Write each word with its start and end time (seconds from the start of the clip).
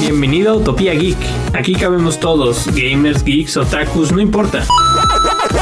Bienvenido 0.00 0.52
a 0.52 0.56
Utopía 0.56 0.94
Geek. 0.94 1.16
Aquí 1.54 1.74
cabemos 1.74 2.18
todos, 2.18 2.66
gamers, 2.74 3.22
geeks, 3.24 3.56
otakus, 3.56 4.10
no 4.12 4.20
importa. 4.20 4.64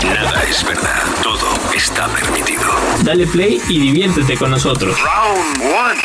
Nada 0.02 0.42
es 0.48 0.64
verdad, 0.64 1.02
todo 1.22 1.46
está 1.74 2.06
permitido. 2.08 2.62
Dale 3.04 3.26
play 3.26 3.60
y 3.68 3.78
diviértete 3.80 4.36
con 4.36 4.50
nosotros. 4.50 4.96
Round 5.00 5.60
one, 5.62 6.00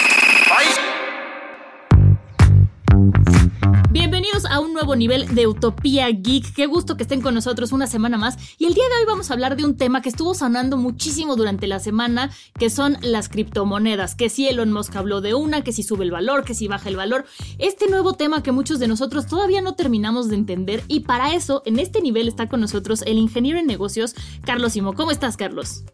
Bienvenidos 4.35 4.57
a 4.57 4.59
un 4.59 4.73
nuevo 4.73 4.97
nivel 4.97 5.33
de 5.33 5.47
Utopía 5.47 6.09
Geek. 6.09 6.53
Qué 6.53 6.65
gusto 6.65 6.97
que 6.97 7.03
estén 7.03 7.21
con 7.21 7.33
nosotros 7.33 7.71
una 7.71 7.87
semana 7.87 8.17
más. 8.17 8.37
Y 8.57 8.65
el 8.65 8.73
día 8.73 8.83
de 8.83 8.99
hoy 8.99 9.05
vamos 9.07 9.29
a 9.29 9.33
hablar 9.33 9.55
de 9.55 9.63
un 9.63 9.77
tema 9.77 10.01
que 10.01 10.09
estuvo 10.09 10.33
sonando 10.33 10.75
muchísimo 10.75 11.37
durante 11.37 11.67
la 11.67 11.79
semana, 11.79 12.31
que 12.59 12.69
son 12.69 12.97
las 13.01 13.29
criptomonedas. 13.29 14.13
Que 14.13 14.27
si 14.27 14.45
Elon 14.49 14.73
Musk 14.73 14.93
habló 14.97 15.21
de 15.21 15.35
una, 15.35 15.63
que 15.63 15.71
si 15.71 15.83
sube 15.83 16.03
el 16.03 16.11
valor, 16.11 16.43
que 16.43 16.53
si 16.53 16.67
baja 16.67 16.89
el 16.89 16.97
valor. 16.97 17.23
Este 17.59 17.87
nuevo 17.87 18.15
tema 18.15 18.43
que 18.43 18.51
muchos 18.51 18.77
de 18.79 18.89
nosotros 18.89 19.25
todavía 19.25 19.61
no 19.61 19.75
terminamos 19.75 20.27
de 20.27 20.35
entender. 20.35 20.83
Y 20.89 21.01
para 21.01 21.33
eso, 21.33 21.63
en 21.65 21.79
este 21.79 22.01
nivel 22.01 22.27
está 22.27 22.49
con 22.49 22.59
nosotros 22.59 23.03
el 23.03 23.17
ingeniero 23.17 23.57
en 23.57 23.67
negocios, 23.67 24.15
Carlos 24.43 24.73
Simo. 24.73 24.95
¿Cómo 24.95 25.11
estás, 25.11 25.37
Carlos? 25.37 25.85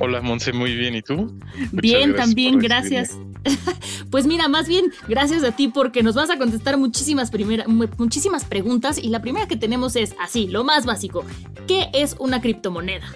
Hola, 0.00 0.20
Monse, 0.20 0.52
muy 0.52 0.74
bien. 0.74 0.96
¿Y 0.96 1.02
tú? 1.02 1.14
Muchas 1.16 1.70
Bien, 1.70 2.10
gracias 2.10 2.26
también, 2.26 2.58
gracias. 2.58 3.16
Pues 4.10 4.26
mira, 4.26 4.48
más 4.48 4.68
bien 4.68 4.92
gracias 5.08 5.42
a 5.44 5.52
ti 5.52 5.68
porque 5.68 6.02
nos 6.02 6.14
vas 6.14 6.30
a 6.30 6.38
contestar 6.38 6.76
muchísimas, 6.78 7.30
primera- 7.30 7.66
mu- 7.66 7.88
muchísimas 7.98 8.44
preguntas 8.44 8.98
y 8.98 9.08
la 9.08 9.20
primera 9.20 9.48
que 9.48 9.56
tenemos 9.56 9.96
es 9.96 10.14
así, 10.20 10.46
lo 10.46 10.62
más 10.64 10.86
básico. 10.86 11.24
¿Qué 11.66 11.88
es 11.92 12.14
una 12.18 12.40
criptomoneda? 12.40 13.06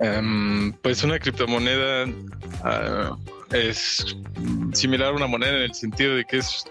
Em, 0.00 0.72
pues 0.74 1.02
una 1.02 1.18
criptomoneda 1.18 2.06
ah, 2.62 3.16
es 3.52 4.16
similar 4.72 5.08
a 5.08 5.16
una 5.16 5.26
moneda 5.26 5.56
en 5.56 5.62
el 5.62 5.74
sentido 5.74 6.14
de 6.14 6.24
que 6.24 6.38
es 6.38 6.64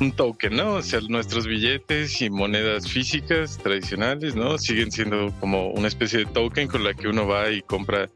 un 0.00 0.12
token, 0.12 0.56
¿no? 0.56 0.74
O 0.74 0.82
sea, 0.82 1.00
nuestros 1.08 1.46
billetes 1.46 2.20
y 2.20 2.30
monedas 2.30 2.88
físicas 2.88 3.58
tradicionales, 3.58 4.34
¿no? 4.34 4.58
Siguen 4.58 4.90
siendo 4.90 5.32
como 5.40 5.70
una 5.70 5.88
especie 5.88 6.20
de 6.20 6.26
token 6.26 6.68
con 6.68 6.84
la 6.84 6.94
que 6.94 7.08
uno 7.08 7.26
va 7.26 7.50
y 7.50 7.62
compra 7.62 8.08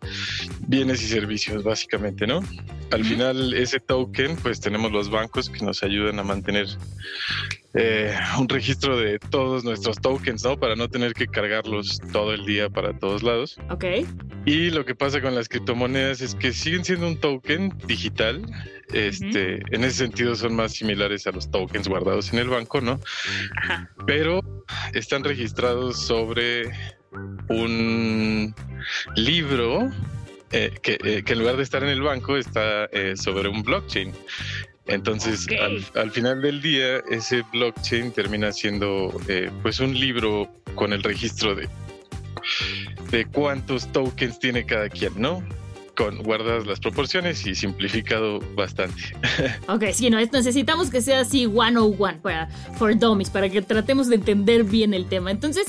bienes 0.67 1.03
y 1.03 1.07
servicios, 1.09 1.63
básicamente, 1.65 2.27
¿no? 2.27 2.43
Al 2.91 3.05
final, 3.05 3.55
ese 3.55 3.81
token, 3.81 4.37
pues 4.37 4.61
tenemos 4.61 4.93
los 4.93 5.11
bancos 5.11 5.49
que 5.49 5.65
nos 5.65 5.83
ayudan 5.83 6.19
a 6.19 6.25
mantener 6.25 6.67
eh, 7.75 8.17
un 8.39 8.49
registro 8.49 8.97
de 8.99 9.19
todos 9.19 9.65
nuestros 9.65 10.01
tokens, 10.01 10.45
¿no? 10.45 10.59
Para 10.59 10.77
no 10.77 10.89
tener 10.89 11.15
que 11.15 11.27
cargarlos 11.27 12.01
todo 12.13 12.35
el 12.35 12.45
día 12.47 12.69
para 12.69 12.99
todos 12.99 13.23
lados. 13.23 13.59
¿Ok? 13.71 13.85
Y 14.45 14.71
lo 14.71 14.85
que 14.85 14.95
pasa 14.95 15.21
con 15.21 15.35
las 15.35 15.49
criptomonedas 15.49 16.21
es 16.21 16.35
que 16.35 16.53
siguen 16.53 16.85
siendo 16.85 17.07
un 17.07 17.19
token 17.19 17.73
digital. 17.87 18.43
Este, 18.93 19.63
En 19.71 19.85
ese 19.85 19.99
sentido 19.99 20.35
son 20.35 20.57
más 20.57 20.73
similares 20.73 21.27
a 21.27 21.31
los 21.31 21.51
tokens 21.51 21.87
guardados 21.87 22.33
en 22.33 22.41
el 22.41 22.49
banco, 22.49 22.81
¿no? 22.81 23.01
Ajá. 23.57 23.89
Pero 24.07 24.41
están 24.93 25.23
registrados 25.23 26.01
sobre 26.01 26.71
un 27.49 28.55
libro 29.15 29.91
eh, 30.53 30.73
que, 30.83 30.99
eh, 31.05 31.23
que 31.25 31.33
en 31.33 31.39
lugar 31.39 31.57
de 31.57 31.63
estar 31.63 31.83
en 31.85 31.91
el 31.91 32.03
banco 32.03 32.37
está 32.37 32.87
eh, 32.87 33.15
sobre 33.17 33.49
un 33.49 33.63
blockchain. 33.63 34.13
Entonces, 34.87 35.47
al, 35.61 35.85
al 36.01 36.11
final 36.11 36.43
del 36.43 36.61
día, 36.63 36.99
ese 37.11 37.43
blockchain 37.53 38.13
termina 38.13 38.51
siendo 38.53 39.13
eh, 39.29 39.51
pues 39.63 39.79
un 39.81 39.99
libro 39.99 40.51
con 40.75 40.93
el 40.93 41.03
registro 41.03 41.55
de, 41.55 41.69
de 43.11 43.25
cuántos 43.27 43.91
tokens 43.93 44.39
tiene 44.39 44.65
cada 44.67 44.89
quien, 44.89 45.13
¿no? 45.17 45.43
Con 45.97 46.23
guardadas 46.23 46.67
las 46.67 46.81
proporciones 46.81 47.47
y 47.47 47.55
simplificado 47.55 48.41
bastante. 48.55 49.01
Ok, 49.69 49.85
sí, 49.93 50.09
no, 50.11 50.19
es- 50.19 50.33
necesitamos 50.33 50.91
que 50.91 51.01
sea 51.03 51.21
así 51.21 51.47
101 51.47 52.21
para 52.23 52.49
for 52.79 52.97
dummies, 52.99 53.31
para 53.31 53.49
que 53.49 53.61
tratemos 53.63 54.09
de 54.09 54.15
entender 54.17 54.65
bien 54.65 54.95
el 54.95 55.07
tema. 55.07 55.31
Entonces, 55.31 55.67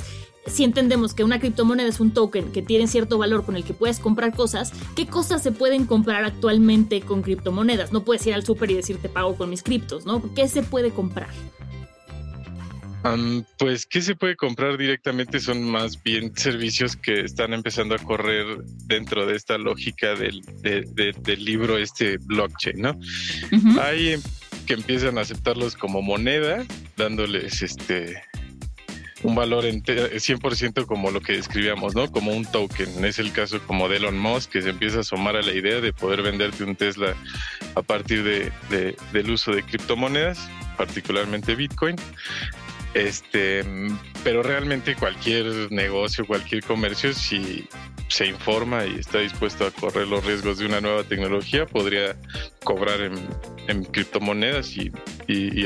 si 0.51 0.63
entendemos 0.63 1.13
que 1.13 1.23
una 1.23 1.39
criptomoneda 1.39 1.87
es 1.89 1.99
un 1.99 2.11
token 2.11 2.51
que 2.51 2.61
tiene 2.61 2.87
cierto 2.87 3.17
valor 3.17 3.45
con 3.45 3.55
el 3.55 3.63
que 3.63 3.73
puedes 3.73 3.99
comprar 3.99 4.35
cosas, 4.35 4.71
¿qué 4.95 5.07
cosas 5.07 5.41
se 5.41 5.51
pueden 5.51 5.85
comprar 5.85 6.23
actualmente 6.25 7.01
con 7.01 7.21
criptomonedas? 7.21 7.91
No 7.91 8.03
puedes 8.03 8.25
ir 8.27 8.33
al 8.33 8.45
súper 8.45 8.71
y 8.71 8.75
decir 8.75 8.97
te 8.97 9.09
pago 9.09 9.35
con 9.35 9.49
mis 9.49 9.63
criptos, 9.63 10.05
¿no? 10.05 10.21
¿Qué 10.35 10.47
se 10.47 10.61
puede 10.63 10.91
comprar? 10.91 11.29
Pues, 13.57 13.87
¿qué 13.87 13.99
se 14.01 14.15
puede 14.15 14.35
comprar 14.35 14.77
directamente? 14.77 15.39
Son 15.39 15.63
más 15.63 16.01
bien 16.03 16.31
servicios 16.35 16.95
que 16.95 17.21
están 17.21 17.51
empezando 17.53 17.95
a 17.95 17.97
correr 17.97 18.45
dentro 18.85 19.25
de 19.25 19.35
esta 19.35 19.57
lógica 19.57 20.13
del, 20.13 20.41
de- 20.61 20.85
de- 20.93 21.15
del 21.19 21.43
libro, 21.43 21.79
este 21.79 22.17
blockchain, 22.17 22.79
¿no? 22.79 22.99
Hay 23.81 24.17
que 24.67 24.73
empiezan 24.75 25.17
a 25.17 25.21
aceptarlos 25.21 25.75
como 25.75 26.03
moneda, 26.03 26.63
dándoles 26.95 27.63
este 27.63 28.21
un 29.23 29.35
valor 29.35 29.65
ente- 29.65 30.19
100% 30.19 30.85
como 30.85 31.11
lo 31.11 31.21
que 31.21 31.33
describíamos, 31.33 31.93
¿no? 31.95 32.11
Como 32.11 32.31
un 32.31 32.45
token. 32.45 33.05
Es 33.05 33.19
el 33.19 33.31
caso 33.31 33.59
como 33.67 33.87
de 33.87 33.97
Elon 33.97 34.17
Musk, 34.17 34.51
que 34.51 34.61
se 34.61 34.69
empieza 34.69 34.97
a 34.97 35.01
asomar 35.01 35.35
a 35.35 35.41
la 35.41 35.53
idea 35.53 35.79
de 35.79 35.93
poder 35.93 36.21
venderte 36.21 36.63
un 36.63 36.75
Tesla 36.75 37.15
a 37.75 37.81
partir 37.81 38.23
de, 38.23 38.51
de- 38.69 38.95
del 39.13 39.29
uso 39.29 39.51
de 39.51 39.63
criptomonedas, 39.63 40.39
particularmente 40.77 41.55
Bitcoin. 41.55 41.95
Este, 42.93 43.63
pero 44.23 44.43
realmente 44.43 44.95
cualquier 44.95 45.71
negocio, 45.71 46.25
cualquier 46.25 46.61
comercio, 46.63 47.13
si 47.13 47.67
se 48.11 48.27
informa 48.27 48.85
y 48.85 48.99
está 48.99 49.19
dispuesto 49.19 49.65
a 49.65 49.71
correr 49.71 50.05
los 50.05 50.25
riesgos 50.25 50.57
de 50.57 50.65
una 50.65 50.81
nueva 50.81 51.03
tecnología, 51.05 51.65
podría 51.65 52.17
cobrar 52.63 52.99
en, 53.01 53.85
criptomonedas 53.85 54.75
y, 54.75 54.91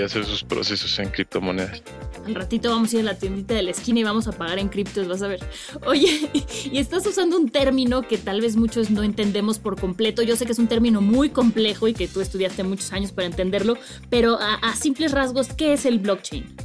hacer 0.01 0.25
sus 0.25 0.43
procesos 0.43 0.99
en 0.99 1.09
criptomonedas. 1.09 1.81
Al 2.27 2.35
ratito 2.35 2.69
vamos 2.69 2.93
a 2.93 2.97
ir 2.97 3.01
a 3.01 3.05
la 3.05 3.17
tiendita 3.17 3.55
de 3.55 3.63
la 3.63 3.71
esquina 3.71 3.99
y 3.99 4.03
vamos 4.03 4.27
a 4.27 4.31
pagar 4.31 4.59
en 4.59 4.69
criptos, 4.69 5.07
vas 5.07 5.23
a 5.23 5.27
ver. 5.27 5.39
Oye, 5.87 6.29
y 6.71 6.77
estás 6.77 7.05
usando 7.07 7.35
un 7.37 7.49
término 7.49 8.03
que 8.07 8.19
tal 8.19 8.41
vez 8.41 8.55
muchos 8.55 8.91
no 8.91 9.01
entendemos 9.01 9.57
por 9.57 9.79
completo. 9.79 10.21
Yo 10.21 10.35
sé 10.35 10.45
que 10.45 10.51
es 10.51 10.59
un 10.59 10.67
término 10.67 11.01
muy 11.01 11.29
complejo 11.29 11.87
y 11.87 11.93
que 11.95 12.07
tú 12.07 12.21
estudiaste 12.21 12.63
muchos 12.63 12.93
años 12.93 13.11
para 13.11 13.25
entenderlo, 13.25 13.75
pero 14.11 14.37
a 14.39 14.75
simples 14.75 15.13
rasgos, 15.13 15.47
¿qué 15.53 15.73
es 15.73 15.85
el 15.85 15.97
blockchain? 15.97 16.55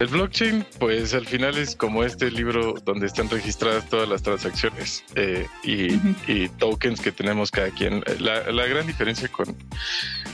El 0.00 0.08
blockchain, 0.08 0.66
pues 0.80 1.14
al 1.14 1.24
final 1.26 1.56
es 1.56 1.76
como 1.76 2.02
este 2.04 2.30
libro 2.30 2.74
donde 2.84 3.06
están 3.06 3.30
registradas 3.30 3.88
todas 3.88 4.08
las 4.08 4.22
transacciones 4.22 5.04
eh, 5.14 5.46
y, 5.62 5.94
y 6.30 6.48
tokens 6.58 7.00
que 7.00 7.12
tenemos 7.12 7.50
cada 7.50 7.70
quien. 7.70 8.02
La, 8.18 8.50
la 8.50 8.66
gran 8.66 8.86
diferencia 8.86 9.28
con, 9.28 9.56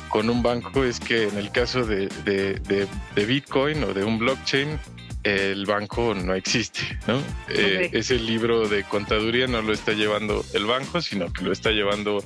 con 0.08 0.30
un 0.30 0.42
banco 0.42 0.82
es 0.82 0.98
que 0.98 1.28
en 1.28 1.36
el 1.36 1.50
caso 1.52 1.84
de, 1.84 2.08
de- 2.24 2.54
de- 2.54 2.88
de 3.14 3.24
Bitcoin 3.26 3.84
o 3.84 3.92
de 3.92 4.02
un 4.04 4.18
blockchain, 4.18 4.78
el 5.22 5.66
banco 5.66 6.14
no 6.14 6.34
existe, 6.34 6.80
¿no? 7.06 7.22
Eh, 7.48 7.90
ese 7.92 8.18
libro 8.18 8.68
de 8.68 8.84
contaduría 8.84 9.46
no 9.46 9.60
lo 9.60 9.72
está 9.72 9.92
llevando 9.92 10.44
el 10.54 10.64
banco, 10.66 11.02
sino 11.02 11.32
que 11.32 11.44
lo 11.44 11.52
está 11.52 11.70
llevando 11.70 12.24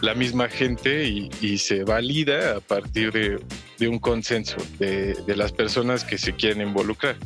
la 0.00 0.14
misma 0.14 0.48
gente 0.48 1.04
y, 1.04 1.30
y 1.40 1.58
se 1.58 1.84
valida 1.84 2.56
a 2.56 2.60
partir 2.60 3.12
de, 3.12 3.40
de 3.78 3.88
un 3.88 3.98
consenso 3.98 4.56
de, 4.78 5.14
de 5.14 5.36
las 5.36 5.52
personas 5.52 6.04
que 6.04 6.18
se 6.18 6.34
quieren 6.34 6.66
involucrar. 6.66 7.16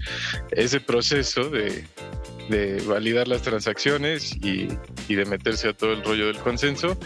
Ese 0.50 0.80
proceso 0.80 1.48
de, 1.48 1.84
de 2.50 2.82
validar 2.86 3.26
las 3.26 3.42
transacciones 3.42 4.36
y, 4.36 4.68
y 5.08 5.14
de 5.14 5.24
meterse 5.24 5.68
a 5.68 5.72
todo 5.72 5.92
el 5.92 6.04
rollo 6.04 6.26
del 6.26 6.38
consenso 6.38 6.98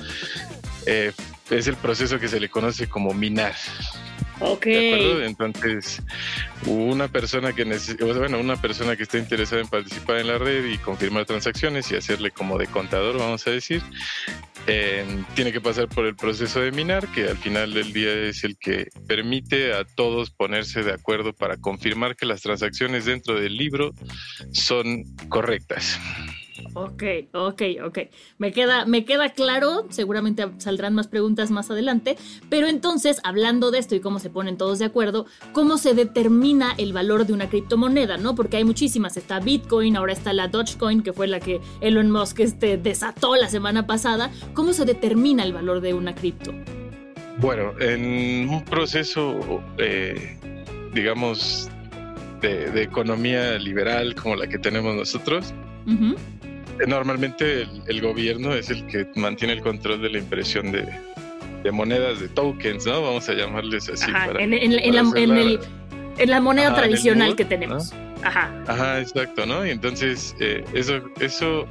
eh, 0.86 1.12
es 1.50 1.66
el 1.66 1.76
proceso 1.76 2.18
que 2.18 2.28
se 2.28 2.40
le 2.40 2.48
conoce 2.48 2.88
como 2.88 3.14
minar. 3.14 3.54
Ok. 4.40 4.64
¿De 4.64 4.94
acuerdo? 4.94 5.22
Entonces, 5.24 6.02
una 6.66 7.08
persona 7.08 7.52
que 7.52 7.66
neces- 7.66 7.98
bueno, 8.18 8.38
una 8.40 8.60
persona 8.60 8.96
que 8.96 9.02
está 9.02 9.18
interesada 9.18 9.60
en 9.60 9.68
participar 9.68 10.18
en 10.18 10.28
la 10.28 10.38
red 10.38 10.64
y 10.64 10.78
confirmar 10.78 11.26
transacciones 11.26 11.90
y 11.92 11.96
hacerle 11.96 12.30
como 12.30 12.58
de 12.58 12.66
contador, 12.66 13.18
vamos 13.18 13.46
a 13.46 13.50
decir, 13.50 13.82
eh, 14.66 15.04
tiene 15.34 15.52
que 15.52 15.60
pasar 15.60 15.88
por 15.88 16.06
el 16.06 16.16
proceso 16.16 16.60
de 16.60 16.70
minar, 16.72 17.06
que 17.08 17.28
al 17.28 17.36
final 17.36 17.72
del 17.74 17.92
día 17.92 18.12
es 18.12 18.44
el 18.44 18.56
que 18.58 18.88
permite 19.06 19.72
a 19.74 19.84
todos 19.84 20.30
ponerse 20.30 20.82
de 20.82 20.92
acuerdo 20.92 21.32
para 21.32 21.56
confirmar 21.56 22.16
que 22.16 22.26
las 22.26 22.42
transacciones 22.42 23.04
dentro 23.04 23.38
del 23.40 23.56
libro 23.56 23.92
son 24.52 25.04
correctas. 25.28 25.98
Ok, 26.74 27.02
ok, 27.32 27.62
ok. 27.84 27.98
Me 28.38 28.52
queda, 28.52 28.84
me 28.84 29.04
queda 29.04 29.30
claro, 29.30 29.86
seguramente 29.90 30.46
saldrán 30.58 30.94
más 30.94 31.08
preguntas 31.08 31.50
más 31.50 31.70
adelante, 31.70 32.16
pero 32.48 32.68
entonces, 32.68 33.20
hablando 33.24 33.70
de 33.70 33.78
esto 33.78 33.94
y 33.94 34.00
cómo 34.00 34.18
se 34.18 34.30
ponen 34.30 34.56
todos 34.56 34.78
de 34.78 34.84
acuerdo, 34.84 35.26
¿cómo 35.52 35.78
se 35.78 35.94
determina 35.94 36.72
el 36.78 36.92
valor 36.92 37.26
de 37.26 37.32
una 37.32 37.48
criptomoneda, 37.48 38.18
no? 38.18 38.34
Porque 38.34 38.56
hay 38.58 38.64
muchísimas, 38.64 39.16
está 39.16 39.40
Bitcoin, 39.40 39.96
ahora 39.96 40.12
está 40.12 40.32
la 40.32 40.48
Dogecoin, 40.48 41.02
que 41.02 41.12
fue 41.12 41.26
la 41.26 41.40
que 41.40 41.60
Elon 41.80 42.10
Musk 42.10 42.40
este, 42.40 42.76
desató 42.76 43.36
la 43.36 43.48
semana 43.48 43.86
pasada. 43.86 44.30
¿Cómo 44.54 44.72
se 44.72 44.84
determina 44.84 45.42
el 45.42 45.52
valor 45.52 45.80
de 45.80 45.94
una 45.94 46.14
cripto? 46.14 46.52
Bueno, 47.38 47.72
en 47.80 48.48
un 48.48 48.64
proceso, 48.64 49.62
eh, 49.78 50.38
digamos, 50.92 51.70
de, 52.40 52.82
economía 52.82 53.58
liberal 53.58 54.14
como 54.14 54.36
la 54.36 54.46
que 54.46 54.58
tenemos 54.58 54.94
nosotros, 54.94 55.54
normalmente 56.86 57.66
el, 57.86 58.00
gobierno 58.00 58.54
es 58.54 58.70
el 58.70 58.86
que 58.86 59.06
mantiene 59.16 59.54
el 59.54 59.60
control 59.60 60.02
de 60.02 60.10
la 60.10 60.18
impresión 60.18 60.72
de, 60.72 60.86
monedas, 61.70 62.20
de 62.20 62.28
tokens, 62.28 62.86
¿no? 62.86 63.02
Vamos 63.02 63.28
a 63.28 63.34
llamarles 63.34 63.88
así. 63.88 64.10
en, 64.38 64.94
la, 66.30 66.40
moneda 66.40 66.74
tradicional 66.74 67.36
que 67.36 67.44
tenemos. 67.44 67.92
Ajá. 68.22 68.50
Ajá, 68.66 69.00
exacto, 69.00 69.46
¿no? 69.46 69.66
Y 69.66 69.70
entonces 69.70 70.34
eh, 70.40 70.64
eso, 70.74 71.00
eso 71.20 71.66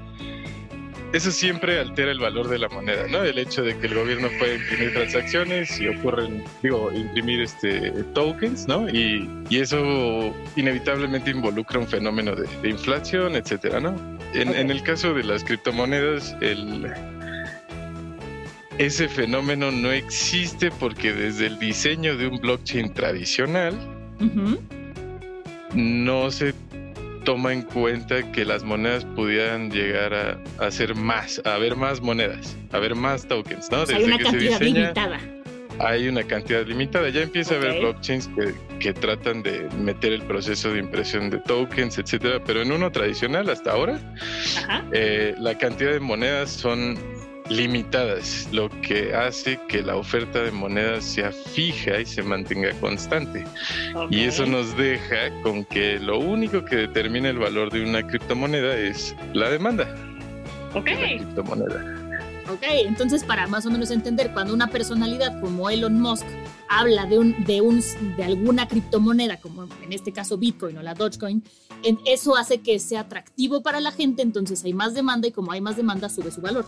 eso 1.12 1.32
siempre 1.32 1.80
altera 1.80 2.12
el 2.12 2.20
valor 2.20 2.50
de 2.50 2.60
la 2.60 2.70
moneda, 2.70 3.08
¿no? 3.08 3.24
El 3.24 3.40
hecho 3.40 3.64
de 3.64 3.76
que 3.78 3.88
el 3.88 3.96
gobierno 3.96 4.28
puede 4.38 4.58
imprimir 4.58 4.94
transacciones 4.94 5.80
y 5.80 5.88
ocurren, 5.88 6.44
digo, 6.62 6.92
imprimir 6.92 7.42
este 7.42 7.92
tokens, 8.14 8.68
¿no? 8.68 8.88
Y, 8.90 9.28
eso 9.50 10.34
inevitablemente 10.56 11.32
involucra 11.32 11.80
un 11.80 11.88
fenómeno 11.88 12.34
de, 12.34 12.70
inflación, 12.70 13.36
etcétera, 13.36 13.82
¿no? 13.82 13.94
En, 14.34 14.70
el 14.70 14.84
caso 14.84 15.14
de 15.14 15.24
las 15.24 15.44
criptomonedas, 15.44 16.36
el, 16.42 16.92
ese 18.78 19.10
fenómeno 19.10 19.72
no 19.72 19.92
existe 19.92 20.72
porque 20.72 21.14
desde 21.14 21.48
el 21.48 21.60
diseño 21.60 22.16
de 22.16 22.28
un 22.28 22.40
blockchain 22.40 22.94
tradicional 22.94 23.76
no 25.74 26.32
se 26.32 26.54
toma 27.26 27.54
en 27.54 27.64
cuenta 27.64 28.32
que 28.32 28.46
las 28.46 28.64
monedas 28.64 29.06
pudieran 29.06 29.72
llegar 29.72 30.14
a, 30.14 30.40
a 30.58 30.72
ser 30.72 30.96
más, 30.96 31.42
a 31.46 31.56
haber 31.56 31.76
más 31.76 32.02
monedas, 32.02 32.56
a 32.72 32.78
haber 32.78 32.96
más 32.96 33.28
tokens, 33.28 33.70
¿no? 33.72 33.84
hay 33.94 34.04
una 34.04 34.20
cantidad 34.20 34.62
limitada. 34.62 35.20
Hay 35.80 36.08
una 36.08 36.24
cantidad 36.24 36.66
limitada. 36.66 37.10
Ya 37.10 37.22
empieza 37.22 37.56
a 37.56 37.58
haber 37.58 37.80
blockchains 37.80 38.28
que, 38.30 38.54
que, 38.80 38.94
tratan 38.94 39.44
de 39.44 39.70
meter 39.78 40.14
el 40.14 40.22
proceso 40.24 40.72
de 40.72 40.80
impresión 40.80 41.30
de 41.30 41.40
tokens, 41.40 41.98
etcétera, 41.98 42.42
pero 42.46 42.62
en 42.62 42.72
uno 42.72 42.92
tradicional 42.92 43.50
hasta 43.50 43.72
ahora, 43.72 44.00
eh, 44.92 45.36
la 45.38 45.58
cantidad 45.58 45.92
de 45.92 46.00
monedas 46.00 46.50
son 46.50 46.98
limitadas, 47.50 48.48
lo 48.52 48.70
que 48.82 49.14
hace 49.14 49.60
que 49.68 49.82
la 49.82 49.96
oferta 49.96 50.44
de 50.44 50.52
monedas 50.52 51.04
sea 51.04 51.32
fija 51.32 52.00
y 52.00 52.06
se 52.06 52.22
mantenga 52.24 52.72
constante. 52.80 53.44
Y 54.10 54.24
eso 54.24 54.46
nos 54.46 54.78
deja 54.78 55.32
con 55.42 55.66
que 55.66 56.00
lo 56.00 56.20
único 56.20 56.64
que 56.64 56.76
determina 56.76 57.30
el 57.30 57.40
valor 57.40 57.72
de 57.72 57.84
una 57.84 58.06
criptomoneda 58.06 58.78
es 58.78 59.16
la 59.34 59.50
demanda. 59.50 59.88
Ok. 60.74 60.86
criptomoneda. 60.86 61.99
Ok, 62.52 62.64
entonces 62.64 63.24
para 63.24 63.46
más 63.46 63.68
o 63.68 63.70
menos 63.70 63.92
entender, 63.92 64.34
cuando 64.34 64.56
una 64.56 64.68
personalidad 64.68 65.40
como 65.40 65.70
Elon 65.70 66.02
Musk 66.02 66.26
habla 66.68 67.06
de, 67.06 67.20
un, 67.20 67.46
de, 67.46 67.62
un, 67.62 67.80
de 68.18 68.24
alguna 68.24 68.68
criptomoneda, 68.68 69.38
como 69.38 69.66
en 69.84 69.94
este 69.94 70.12
caso 70.12 70.38
Bitcoin 70.38 70.76
o 70.80 70.82
la 70.82 70.96
Dogecoin, 70.96 71.44
eso 72.06 72.36
hace 72.36 72.62
que 72.62 72.80
sea 72.80 73.02
atractivo 73.02 73.62
para 73.62 73.80
la 73.80 73.92
gente, 73.92 74.24
entonces 74.24 74.64
hay 74.64 74.74
más 74.74 74.96
demanda 74.96 75.28
y 75.28 75.32
como 75.32 75.52
hay 75.52 75.62
más 75.62 75.76
demanda 75.76 76.10
sube 76.10 76.32
su 76.32 76.42
valor. 76.42 76.66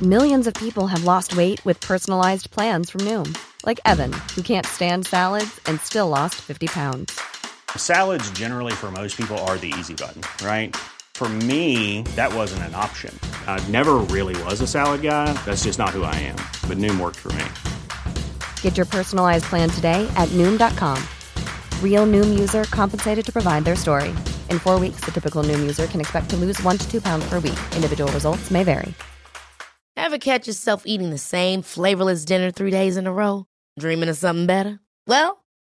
Millions 0.00 0.46
of 0.46 0.54
people 0.54 0.86
have 0.86 1.02
lost 1.02 1.36
weight 1.36 1.60
with 1.64 1.80
personalized 1.80 2.52
plans 2.52 2.88
from 2.88 3.00
Noom, 3.00 3.36
like 3.66 3.80
Evan, 3.84 4.12
who 4.36 4.42
can't 4.42 4.64
stand 4.64 5.04
salads 5.04 5.60
and 5.66 5.80
still 5.80 6.08
lost 6.08 6.36
50 6.36 6.68
pounds. 6.68 7.20
Salads, 7.78 8.30
generally, 8.30 8.72
for 8.72 8.92
most 8.92 9.16
people, 9.16 9.36
are 9.38 9.58
the 9.58 9.74
easy 9.78 9.94
button, 9.94 10.22
right? 10.46 10.76
For 11.14 11.28
me, 11.28 12.02
that 12.14 12.32
wasn't 12.32 12.62
an 12.62 12.76
option. 12.76 13.12
I 13.48 13.58
never 13.70 13.94
really 13.96 14.40
was 14.44 14.60
a 14.60 14.68
salad 14.68 15.02
guy. 15.02 15.32
That's 15.44 15.64
just 15.64 15.76
not 15.76 15.88
who 15.90 16.04
I 16.04 16.14
am. 16.14 16.36
But 16.68 16.78
Noom 16.78 17.00
worked 17.00 17.16
for 17.16 17.32
me. 17.32 17.44
Get 18.62 18.76
your 18.76 18.86
personalized 18.86 19.46
plan 19.46 19.68
today 19.68 20.08
at 20.16 20.28
Noom.com. 20.28 21.02
Real 21.82 22.06
Noom 22.06 22.38
user 22.38 22.62
compensated 22.64 23.26
to 23.26 23.32
provide 23.32 23.64
their 23.64 23.74
story. 23.74 24.10
In 24.48 24.60
four 24.60 24.78
weeks, 24.78 25.00
the 25.04 25.10
typical 25.10 25.42
Noom 25.42 25.60
user 25.60 25.88
can 25.88 26.00
expect 26.00 26.30
to 26.30 26.36
lose 26.36 26.62
one 26.62 26.78
to 26.78 26.88
two 26.88 27.00
pounds 27.00 27.28
per 27.28 27.40
week. 27.40 27.58
Individual 27.74 28.12
results 28.12 28.52
may 28.52 28.62
vary. 28.62 28.94
Ever 29.96 30.18
catch 30.18 30.46
yourself 30.46 30.84
eating 30.86 31.10
the 31.10 31.18
same 31.18 31.62
flavorless 31.62 32.24
dinner 32.24 32.52
three 32.52 32.70
days 32.70 32.96
in 32.96 33.08
a 33.08 33.12
row? 33.12 33.46
Dreaming 33.78 34.08
of 34.08 34.16
something 34.16 34.46
better? 34.46 34.78
Well, 35.06 35.44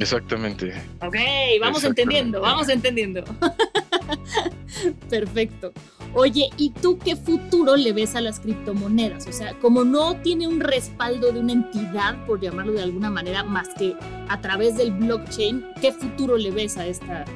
Exactamente. 0.00 0.72
Ok, 1.02 1.14
vamos 1.60 1.84
entendiendo, 1.84 2.40
vamos 2.40 2.70
entendiendo. 2.70 3.22
Perfecto. 5.10 5.72
Oye, 6.14 6.48
¿y 6.56 6.70
tú 6.70 6.98
qué 6.98 7.16
futuro 7.16 7.76
le 7.76 7.92
ves 7.92 8.16
a 8.16 8.22
las 8.22 8.40
criptomonedas? 8.40 9.26
O 9.26 9.32
sea, 9.32 9.52
como 9.60 9.84
no 9.84 10.16
tiene 10.16 10.48
un 10.48 10.58
respaldo 10.58 11.30
de 11.30 11.40
una 11.40 11.52
entidad, 11.52 12.24
por 12.26 12.40
llamarlo 12.40 12.72
de 12.72 12.82
alguna 12.82 13.10
manera, 13.10 13.44
más 13.44 13.68
que 13.78 13.94
a 14.28 14.40
través 14.40 14.78
del 14.78 14.90
blockchain, 14.90 15.66
¿qué 15.82 15.92
futuro 15.92 16.38
le 16.38 16.50
ves 16.50 16.78
a 16.78 16.86
esta, 16.86 17.26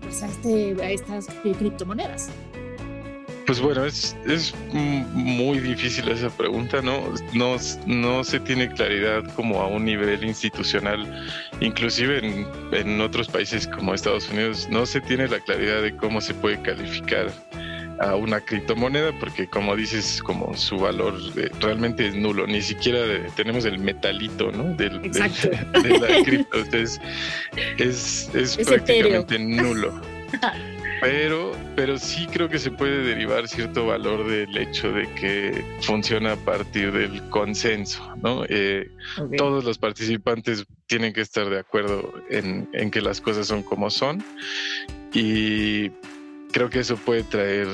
pues 0.00 0.22
a, 0.22 0.28
este, 0.28 0.82
a 0.82 0.90
estas 0.90 1.26
criptomonedas? 1.42 2.30
Pues 3.46 3.60
bueno, 3.60 3.84
es, 3.84 4.16
es 4.26 4.54
muy 4.72 5.58
difícil 5.58 6.08
esa 6.08 6.30
pregunta, 6.30 6.80
¿no? 6.80 7.12
¿no? 7.34 7.56
No 7.86 8.24
se 8.24 8.40
tiene 8.40 8.72
claridad 8.72 9.24
como 9.34 9.60
a 9.60 9.66
un 9.66 9.84
nivel 9.84 10.24
institucional, 10.24 11.06
inclusive 11.60 12.18
en, 12.18 12.46
en 12.72 13.00
otros 13.00 13.28
países 13.28 13.66
como 13.66 13.94
Estados 13.94 14.28
Unidos, 14.30 14.68
no 14.70 14.86
se 14.86 15.00
tiene 15.00 15.26
la 15.28 15.40
claridad 15.40 15.82
de 15.82 15.96
cómo 15.96 16.20
se 16.20 16.34
puede 16.34 16.60
calificar 16.62 17.32
a 18.00 18.16
una 18.16 18.40
criptomoneda 18.40 19.12
porque 19.20 19.46
como 19.46 19.76
dices 19.76 20.22
como 20.22 20.56
su 20.56 20.78
valor 20.78 21.14
eh, 21.36 21.50
realmente 21.60 22.08
es 22.08 22.14
nulo 22.14 22.46
ni 22.46 22.60
siquiera 22.62 22.98
tenemos 23.36 23.64
el 23.64 23.78
metalito 23.78 24.50
no 24.50 24.74
del, 24.74 25.02
de 25.02 25.98
la 26.00 26.24
cripto 26.24 26.58
es, 26.72 27.00
es, 27.78 28.30
es 28.34 28.56
prácticamente 28.66 29.38
nulo 29.38 30.00
Pero, 31.02 31.50
pero 31.74 31.98
sí 31.98 32.28
creo 32.28 32.48
que 32.48 32.60
se 32.60 32.70
puede 32.70 33.02
derivar 33.02 33.48
cierto 33.48 33.86
valor 33.86 34.24
del 34.24 34.56
hecho 34.56 34.92
de 34.92 35.12
que 35.14 35.64
funciona 35.80 36.34
a 36.34 36.36
partir 36.36 36.92
del 36.92 37.28
consenso, 37.28 38.14
¿no? 38.22 38.44
Eh, 38.48 38.88
todos 39.36 39.64
los 39.64 39.78
participantes 39.78 40.64
tienen 40.86 41.12
que 41.12 41.22
estar 41.22 41.50
de 41.50 41.58
acuerdo 41.58 42.14
en, 42.30 42.90
que 42.92 43.00
las 43.00 43.20
cosas 43.20 43.48
son 43.48 43.64
como 43.64 43.90
son 43.90 44.22
y 45.12 45.90
creo 46.52 46.70
que 46.70 46.78
eso 46.78 46.96
puede 46.96 47.24
traer 47.24 47.66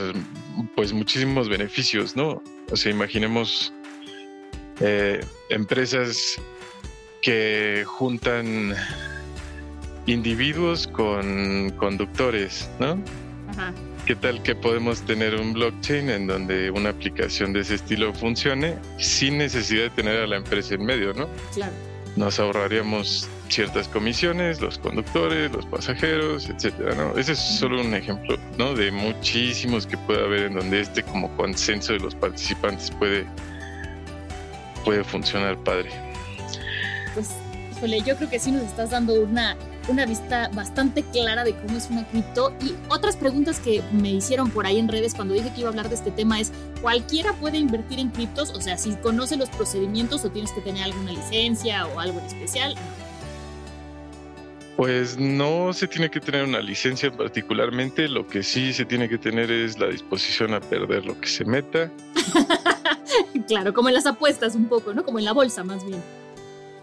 pues 0.74 0.94
muchísimos 0.94 1.50
beneficios, 1.50 2.16
¿no? 2.16 2.42
O 2.70 2.76
sea, 2.76 2.90
imaginemos 2.90 3.74
eh, 4.80 5.20
empresas 5.50 6.40
que 7.20 7.84
juntan 7.84 8.74
individuos 10.08 10.86
con 10.88 11.70
conductores, 11.76 12.68
¿no? 12.80 12.98
Ajá. 13.50 13.72
¿Qué 14.06 14.16
tal 14.16 14.42
que 14.42 14.54
podemos 14.54 15.02
tener 15.02 15.34
un 15.34 15.52
blockchain 15.52 16.08
en 16.08 16.26
donde 16.26 16.70
una 16.70 16.90
aplicación 16.90 17.52
de 17.52 17.60
ese 17.60 17.74
estilo 17.74 18.14
funcione 18.14 18.76
sin 18.96 19.36
necesidad 19.36 19.84
de 19.84 19.90
tener 19.90 20.22
a 20.22 20.26
la 20.26 20.36
empresa 20.36 20.74
en 20.74 20.84
medio, 20.86 21.12
¿no? 21.12 21.28
Claro. 21.52 21.72
Nos 22.16 22.40
ahorraríamos 22.40 23.28
ciertas 23.50 23.86
comisiones, 23.88 24.62
los 24.62 24.78
conductores, 24.78 25.52
los 25.52 25.66
pasajeros, 25.66 26.48
etcétera, 26.48 26.94
¿no? 26.94 27.18
Ese 27.18 27.32
es 27.32 27.38
solo 27.38 27.82
un 27.82 27.94
ejemplo, 27.94 28.38
¿no? 28.56 28.74
De 28.74 28.90
muchísimos 28.90 29.86
que 29.86 29.98
puede 29.98 30.24
haber 30.24 30.44
en 30.44 30.54
donde 30.54 30.80
este 30.80 31.02
como 31.02 31.30
consenso 31.36 31.92
de 31.92 31.98
los 31.98 32.14
participantes 32.14 32.90
puede 32.92 33.26
puede 34.86 35.04
funcionar 35.04 35.62
padre. 35.64 35.90
Pues, 37.12 37.34
híjole, 37.76 38.00
yo 38.00 38.16
creo 38.16 38.30
que 38.30 38.38
sí 38.38 38.50
nos 38.50 38.62
estás 38.62 38.90
dando 38.90 39.12
una 39.22 39.54
una 39.88 40.06
vista 40.06 40.50
bastante 40.54 41.02
clara 41.02 41.44
de 41.44 41.54
cómo 41.54 41.76
es 41.76 41.88
una 41.90 42.06
cripto. 42.06 42.54
Y 42.62 42.74
otras 42.88 43.16
preguntas 43.16 43.58
que 43.60 43.82
me 43.92 44.10
hicieron 44.10 44.50
por 44.50 44.66
ahí 44.66 44.78
en 44.78 44.88
redes 44.88 45.14
cuando 45.14 45.34
dije 45.34 45.50
que 45.52 45.60
iba 45.60 45.68
a 45.68 45.70
hablar 45.70 45.88
de 45.88 45.94
este 45.94 46.10
tema 46.10 46.40
es, 46.40 46.52
¿cualquiera 46.80 47.32
puede 47.34 47.58
invertir 47.58 47.98
en 47.98 48.10
criptos? 48.10 48.50
O 48.50 48.60
sea, 48.60 48.76
si 48.78 48.94
conoce 48.96 49.36
los 49.36 49.48
procedimientos 49.50 50.24
o 50.24 50.30
tienes 50.30 50.52
que 50.52 50.60
tener 50.60 50.84
alguna 50.84 51.12
licencia 51.12 51.86
o 51.86 52.00
algo 52.00 52.18
en 52.20 52.26
especial. 52.26 52.74
Pues 54.76 55.18
no 55.18 55.72
se 55.72 55.88
tiene 55.88 56.08
que 56.08 56.20
tener 56.20 56.44
una 56.44 56.60
licencia 56.60 57.10
particularmente, 57.10 58.08
lo 58.08 58.28
que 58.28 58.44
sí 58.44 58.72
se 58.72 58.84
tiene 58.84 59.08
que 59.08 59.18
tener 59.18 59.50
es 59.50 59.76
la 59.76 59.88
disposición 59.88 60.54
a 60.54 60.60
perder 60.60 61.04
lo 61.04 61.20
que 61.20 61.26
se 61.28 61.44
meta. 61.44 61.90
claro, 63.48 63.74
como 63.74 63.88
en 63.88 63.96
las 63.96 64.06
apuestas 64.06 64.54
un 64.54 64.66
poco, 64.66 64.94
¿no? 64.94 65.04
Como 65.04 65.18
en 65.18 65.24
la 65.24 65.32
bolsa 65.32 65.64
más 65.64 65.84
bien. 65.84 66.00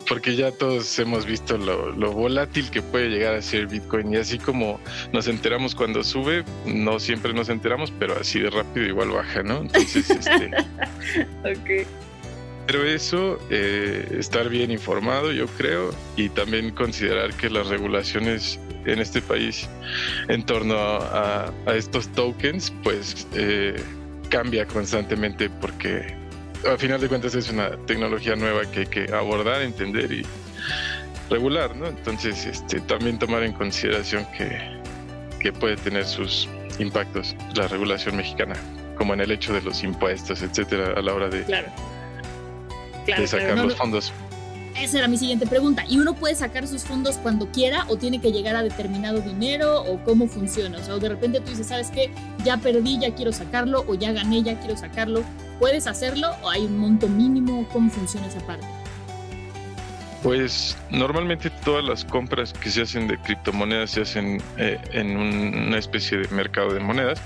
Porque 0.07 0.35
ya 0.35 0.51
todos 0.51 0.97
hemos 0.99 1.25
visto 1.25 1.57
lo, 1.57 2.11
volátil 2.11 2.69
que 2.69 2.81
puede 2.81 3.09
llegar 3.09 3.35
a 3.35 3.41
ser 3.41 3.67
Bitcoin 3.67 4.13
y 4.13 4.17
así 4.17 4.37
como 4.37 4.79
nos 5.11 5.27
enteramos 5.27 5.73
cuando 5.73 6.03
sube, 6.03 6.43
no 6.65 6.99
siempre 6.99 7.33
nos 7.33 7.49
enteramos, 7.49 7.91
pero 7.97 8.17
así 8.19 8.39
de 8.39 8.49
rápido 8.49 8.85
igual 8.85 9.09
baja, 9.09 9.43
¿no? 9.43 9.57
Entonces, 9.57 10.09
este... 10.09 10.51
ok. 11.43 11.87
Pero 12.67 12.83
eso, 12.83 13.39
eh, 13.51 14.07
estar 14.17 14.49
bien 14.49 14.71
informado, 14.71 15.31
yo 15.31 15.45
creo, 15.47 15.93
y 16.17 16.29
también 16.29 16.71
considerar 16.71 17.33
que 17.35 17.49
las 17.49 17.67
regulaciones 17.67 18.59
en 18.85 18.99
este 18.99 19.21
país 19.21 19.67
en 20.29 20.43
torno 20.43 20.75
a, 20.77 21.51
estos 21.75 22.07
tokens, 22.13 22.73
pues 22.83 23.27
eh, 23.33 23.75
cambia 24.29 24.65
constantemente 24.65 25.49
porque 25.49 26.15
a 26.71 26.77
final 26.77 26.99
de 26.99 27.07
cuentas 27.07 27.35
es 27.35 27.49
una 27.49 27.71
tecnología 27.85 28.35
nueva 28.35 28.69
que 28.69 28.81
hay 28.81 28.85
que 28.87 29.13
abordar, 29.13 29.61
entender 29.61 30.11
y 30.11 30.25
regular, 31.29 31.75
¿no? 31.75 31.87
Entonces, 31.87 32.45
este, 32.45 32.79
también 32.81 33.19
tomar 33.19 33.43
en 33.43 33.53
consideración 33.53 34.25
que, 34.37 34.59
que 35.39 35.51
puede 35.51 35.75
tener 35.77 36.05
sus 36.05 36.47
impactos 36.79 37.35
la 37.55 37.67
regulación 37.67 38.17
mexicana, 38.17 38.55
como 38.97 39.13
en 39.13 39.21
el 39.21 39.31
hecho 39.31 39.53
de 39.53 39.61
los 39.61 39.83
impuestos, 39.83 40.41
etcétera, 40.41 40.93
a 40.95 41.01
la 41.01 41.13
hora 41.13 41.29
de 41.29 41.43
claro 41.43 41.71
de 43.05 43.27
sacar 43.27 43.57
los 43.57 43.75
fondos. 43.75 44.11
Esa 44.79 44.99
era 44.99 45.07
mi 45.07 45.17
siguiente 45.17 45.47
pregunta. 45.47 45.85
¿Y 45.87 45.99
uno 45.99 46.15
puede 46.15 46.35
sacar 46.35 46.67
sus 46.67 46.83
fondos 46.83 47.15
cuando 47.17 47.47
quiera 47.49 47.85
o 47.87 47.95
tiene 47.95 48.19
que 48.19 48.31
llegar 48.31 48.57
a 48.57 48.63
determinado 48.63 49.21
dinero 49.21 49.81
o 49.83 50.03
cómo 50.03 50.27
funciona? 50.27 50.77
O 50.79 50.83
sea, 50.83 50.95
de 50.97 51.09
repente 51.09 51.39
tú 51.39 51.51
dices, 51.51 51.67
¿sabes 51.67 51.89
qué? 51.91 52.11
Ya 52.43 52.57
perdí, 52.57 52.99
ya 52.99 53.15
quiero 53.15 53.31
sacarlo 53.31 53.85
o 53.87 53.95
ya 53.95 54.11
gané, 54.11 54.43
ya 54.43 54.59
quiero 54.59 54.75
sacarlo. 54.75 55.23
¿Puedes 55.59 55.87
hacerlo 55.87 56.31
o 56.41 56.49
hay 56.49 56.65
un 56.65 56.77
monto 56.77 57.07
mínimo? 57.07 57.67
¿Cómo 57.71 57.89
funciona 57.89 58.27
esa 58.27 58.39
parte? 58.45 58.65
Pues 60.21 60.75
normalmente 60.89 61.51
todas 61.63 61.85
las 61.85 62.03
compras 62.03 62.51
que 62.51 62.71
se 62.71 62.81
hacen 62.81 63.07
de 63.07 63.17
criptomonedas 63.19 63.91
se 63.91 64.01
hacen 64.01 64.41
eh, 64.57 64.79
en 64.91 65.15
una 65.15 65.77
especie 65.77 66.17
de 66.17 66.27
mercado 66.29 66.73
de 66.73 66.79
monedas 66.79 67.21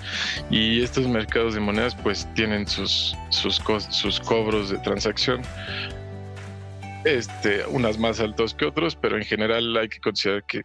y 0.50 0.84
estos 0.84 1.08
mercados 1.08 1.54
de 1.54 1.62
monedas 1.62 1.96
pues 1.96 2.28
tienen 2.34 2.68
sus, 2.68 3.16
sus, 3.30 3.62
sus 3.90 4.20
cobros 4.20 4.70
de 4.70 4.80
transacción. 4.80 5.42
Este, 7.06 7.66
unas 7.68 7.98
más 7.98 8.20
altos 8.20 8.54
que 8.54 8.66
otros, 8.66 8.98
pero 8.98 9.16
en 9.16 9.24
general 9.24 9.78
hay 9.78 9.88
que 9.88 10.02
considerar 10.02 10.44
que, 10.46 10.64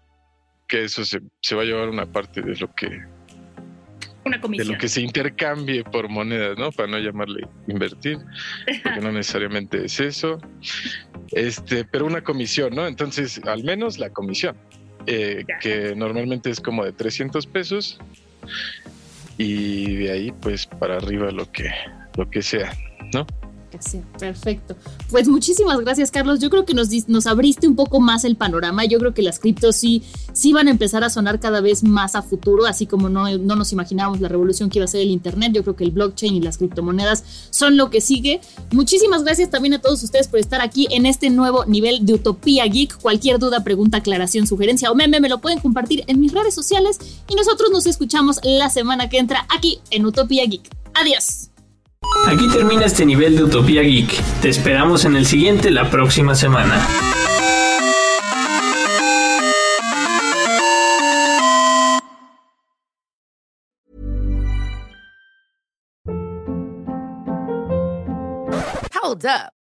que 0.66 0.82
eso 0.82 1.04
se, 1.04 1.20
se 1.40 1.54
va 1.54 1.62
a 1.62 1.64
llevar 1.64 1.88
una 1.88 2.06
parte 2.06 2.42
de 2.42 2.56
lo 2.56 2.74
que 2.74 3.00
una 4.24 4.40
comisión. 4.40 4.68
de 4.68 4.74
lo 4.74 4.78
que 4.78 4.88
se 4.88 5.00
intercambie 5.00 5.84
por 5.84 6.08
monedas, 6.08 6.58
¿no? 6.58 6.72
Para 6.72 6.88
no 6.88 6.98
llamarle 6.98 7.46
invertir, 7.68 8.18
porque 8.82 9.00
no 9.00 9.12
necesariamente 9.12 9.84
es 9.84 10.00
eso. 10.00 10.38
Este, 11.32 11.84
pero 11.84 12.06
una 12.06 12.22
comisión, 12.22 12.74
¿no? 12.74 12.86
Entonces, 12.86 13.40
al 13.44 13.64
menos 13.64 13.98
la 13.98 14.10
comisión, 14.10 14.56
eh, 15.06 15.44
que 15.60 15.94
normalmente 15.94 16.50
es 16.50 16.60
como 16.60 16.84
de 16.84 16.92
300 16.92 17.46
pesos 17.46 17.98
y 19.36 19.96
de 19.96 20.12
ahí, 20.12 20.32
pues, 20.40 20.66
para 20.66 20.96
arriba 20.96 21.30
lo 21.30 21.50
que, 21.50 21.70
lo 22.16 22.30
que 22.30 22.42
sea, 22.42 22.72
¿no? 23.12 23.26
Perfecto. 24.18 24.76
Pues 25.10 25.28
muchísimas 25.28 25.78
gracias, 25.80 26.10
Carlos. 26.10 26.40
Yo 26.40 26.50
creo 26.50 26.64
que 26.64 26.74
nos, 26.74 27.26
abriste 27.26 27.66
un 27.68 27.76
poco 27.76 28.00
más 28.00 28.24
el 28.24 28.36
panorama. 28.36 28.84
Yo 28.84 28.98
creo 28.98 29.14
que 29.14 29.22
las 29.22 29.38
criptos 29.38 29.76
sí, 29.76 30.02
sí 30.32 30.52
van 30.52 30.68
a 30.68 30.70
empezar 30.70 31.04
a 31.04 31.10
sonar 31.10 31.40
cada 31.40 31.60
vez 31.60 31.82
más 31.82 32.14
a 32.14 32.22
futuro, 32.22 32.66
así 32.66 32.86
como 32.86 33.08
no, 33.08 33.28
no 33.38 33.56
nos 33.56 33.72
imaginábamos 33.72 34.20
la 34.20 34.28
revolución 34.28 34.70
que 34.70 34.78
iba 34.78 34.84
a 34.84 34.88
ser 34.88 35.00
el 35.00 35.10
Internet. 35.10 35.52
Yo 35.52 35.62
creo 35.62 35.76
que 35.76 35.84
el 35.84 35.90
blockchain 35.90 36.34
y 36.34 36.40
las 36.40 36.58
criptomonedas 36.58 37.24
son 37.50 37.76
lo 37.76 37.90
que 37.90 38.00
sigue. 38.00 38.40
Muchísimas 38.72 39.24
gracias 39.24 39.50
también 39.50 39.74
a 39.74 39.80
todos 39.80 40.02
ustedes 40.02 40.28
por 40.28 40.40
estar 40.40 40.60
aquí 40.60 40.86
en 40.90 41.06
este 41.06 41.30
nuevo 41.30 41.64
nivel 41.66 42.04
de 42.06 42.14
Utopía 42.14 42.64
Geek. 42.66 43.00
Cualquier 43.00 43.38
duda, 43.38 43.64
pregunta, 43.64 43.98
aclaración, 43.98 44.46
sugerencia 44.46 44.90
o 44.90 44.94
meme 44.94 45.20
me 45.20 45.28
lo 45.28 45.40
pueden 45.40 45.60
compartir 45.60 46.04
en 46.06 46.20
mis 46.20 46.32
redes 46.32 46.54
sociales 46.54 46.98
y 47.28 47.34
nosotros 47.34 47.70
nos 47.70 47.86
escuchamos 47.86 48.40
la 48.42 48.70
semana 48.70 49.08
que 49.08 49.18
entra 49.18 49.46
aquí 49.54 49.80
en 49.90 50.06
Utopía 50.06 50.44
Geek. 50.44 50.68
Adiós. 50.94 51.53
Aquí 52.26 52.48
termina 52.48 52.86
este 52.86 53.04
nivel 53.06 53.36
de 53.36 53.44
Utopía 53.44 53.82
Geek. 53.82 54.22
Te 54.40 54.48
esperamos 54.48 55.04
en 55.04 55.16
el 55.16 55.26
siguiente 55.26 55.70
la 55.70 55.90
próxima 55.90 56.34
semana. 56.34 56.86
Hold 69.02 69.26
up. 69.26 69.63